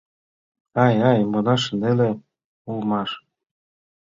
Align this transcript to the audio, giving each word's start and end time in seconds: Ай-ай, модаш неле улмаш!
Ай-ай, 0.83 1.19
модаш 1.31 1.63
неле 1.81 2.09
улмаш! 2.69 3.11